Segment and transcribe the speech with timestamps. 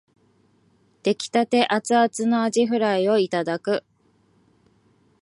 [1.03, 3.85] 出来立てアツアツのあじフライをいただく